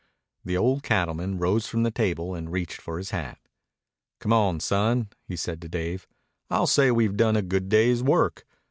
The 0.43 0.57
old 0.57 0.81
cattleman 0.81 1.37
rose 1.37 1.67
from 1.67 1.83
the 1.83 1.91
table 1.91 2.33
and 2.33 2.51
reached 2.51 2.81
for 2.81 2.97
his 2.97 3.11
hat. 3.11 3.37
"Come 4.17 4.33
on, 4.33 4.59
son," 4.59 5.09
he 5.27 5.35
said 5.35 5.61
to 5.61 5.69
Dave. 5.69 6.07
"I'll 6.49 6.65
say 6.65 6.89
we've 6.89 7.15
done 7.15 7.35
a 7.35 7.43
good 7.43 7.69
day's 7.69 8.01
work. 8.01 8.43